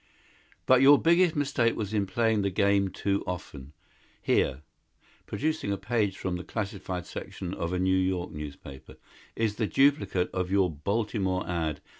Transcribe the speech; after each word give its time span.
"But 0.65 0.81
your 0.81 0.99
biggest 0.99 1.35
mistake 1.35 1.75
was 1.75 1.93
in 1.93 2.07
playing 2.07 2.41
the 2.41 2.49
game 2.49 2.89
too 2.89 3.23
often. 3.27 3.73
Here" 4.19 4.63
producing 5.27 5.71
a 5.71 5.77
page 5.77 6.17
from 6.17 6.37
the 6.37 6.43
classified 6.43 7.05
section 7.05 7.53
of 7.53 7.71
a 7.71 7.77
New 7.77 7.95
York 7.99 8.31
newspaper 8.31 8.95
"is 9.35 9.57
the 9.57 9.67
duplicate 9.67 10.31
of 10.31 10.49
your 10.49 10.71
Baltimore 10.71 11.47
ad. 11.47 11.81